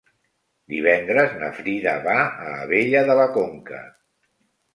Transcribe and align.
Divendres 0.71 1.35
na 1.41 1.49
Frida 1.57 1.93
va 2.07 2.15
a 2.23 2.49
Abella 2.63 3.05
de 3.11 3.19
la 3.21 3.29
Conca. 3.37 3.85